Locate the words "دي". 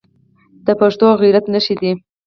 1.81-1.91